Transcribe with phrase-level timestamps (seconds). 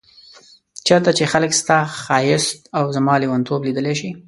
[0.87, 4.09] چيرته چي خلګ ستا ښايست او زما ليونتوب ليدلی شي